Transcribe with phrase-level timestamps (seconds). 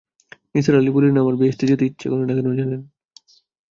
[0.53, 2.81] নিসার আলি বললেন, আমার বেহেশতে যেতে ইচ্ছা করে না কেন জানেন?